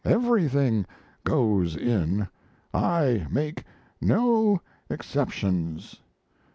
"Everything 0.03 0.87
goes 1.23 1.77
in. 1.77 2.27
I 2.73 3.27
make 3.29 3.63
no 4.01 4.59
exceptions. 4.89 5.99